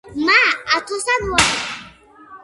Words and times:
მა 0.27 0.37
ათოსან 0.77 1.27
ვორექ 1.33 1.59